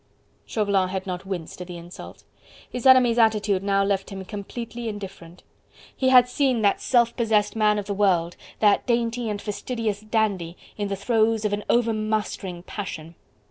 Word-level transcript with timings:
Chauvelin 0.47 0.89
had 0.89 1.05
not 1.05 1.27
winced 1.27 1.61
at 1.61 1.67
the 1.67 1.77
insult. 1.77 2.23
His 2.67 2.87
enemy's 2.87 3.19
attitude 3.19 3.61
now 3.61 3.83
left 3.83 4.09
him 4.09 4.25
completely 4.25 4.89
indifferent. 4.89 5.43
He 5.95 6.09
had 6.09 6.27
seen 6.27 6.63
that 6.63 6.81
self 6.81 7.15
possessed 7.15 7.55
man 7.55 7.77
of 7.77 7.85
the 7.85 7.93
world, 7.93 8.35
that 8.61 8.87
dainty 8.87 9.29
and 9.29 9.39
fastidious 9.39 9.99
dandy, 9.99 10.57
in 10.75 10.87
the 10.87 10.95
throes 10.95 11.45
of 11.45 11.53
an 11.53 11.63
overmastering 11.69 12.63
passion. 12.63 13.13